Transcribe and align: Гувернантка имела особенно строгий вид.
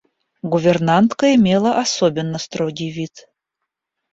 Гувернантка 0.41 1.35
имела 1.35 1.79
особенно 1.79 2.39
строгий 2.39 2.89
вид. 2.89 3.27